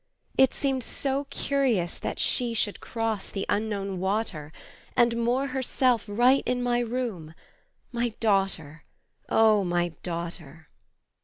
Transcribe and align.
It 0.35 0.55
seemed 0.55 0.83
so 0.83 1.25
curious 1.29 1.99
that 1.99 2.17
she 2.17 2.55
Should 2.55 2.79
cross 2.79 3.29
the 3.29 3.45
Unknown 3.49 3.99
water, 3.99 4.51
And 4.97 5.15
moor 5.23 5.45
herself 5.45 6.05
right 6.07 6.41
in 6.47 6.63
my 6.63 6.79
room, 6.79 7.35
My 7.91 8.15
daughter, 8.19 8.83
O 9.29 9.63
my 9.63 9.89
daughter! 10.01 10.69